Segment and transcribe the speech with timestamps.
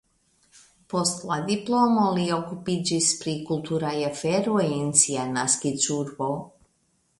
[0.93, 6.35] Post la diplomo li okupiĝis pri kulturaj aferoj en sia naskiĝurbo.